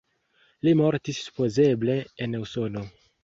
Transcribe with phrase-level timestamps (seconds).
[0.67, 2.87] Li mortis supozeble en Usono.